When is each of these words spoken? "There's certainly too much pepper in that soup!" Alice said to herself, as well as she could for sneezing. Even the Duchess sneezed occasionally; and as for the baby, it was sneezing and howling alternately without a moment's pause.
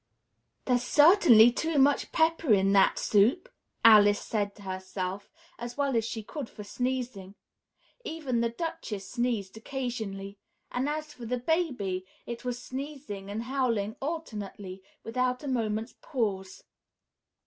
"There's 0.65 0.81
certainly 0.81 1.51
too 1.51 1.77
much 1.77 2.11
pepper 2.11 2.51
in 2.55 2.73
that 2.73 2.97
soup!" 2.97 3.47
Alice 3.85 4.19
said 4.19 4.55
to 4.55 4.63
herself, 4.63 5.29
as 5.59 5.77
well 5.77 5.95
as 5.95 6.03
she 6.05 6.23
could 6.23 6.49
for 6.49 6.63
sneezing. 6.63 7.35
Even 8.03 8.41
the 8.41 8.49
Duchess 8.49 9.07
sneezed 9.07 9.57
occasionally; 9.57 10.39
and 10.71 10.89
as 10.89 11.13
for 11.13 11.25
the 11.27 11.37
baby, 11.37 12.03
it 12.25 12.43
was 12.43 12.59
sneezing 12.59 13.29
and 13.29 13.43
howling 13.43 13.95
alternately 14.01 14.81
without 15.03 15.43
a 15.43 15.47
moment's 15.47 15.93
pause. 16.01 16.63